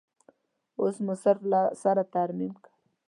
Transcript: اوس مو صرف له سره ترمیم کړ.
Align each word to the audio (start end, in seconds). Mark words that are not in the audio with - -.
اوس 0.79 0.95
مو 1.05 1.13
صرف 1.23 1.41
له 1.51 1.61
سره 1.81 2.03
ترمیم 2.13 2.53
کړ. 2.63 2.69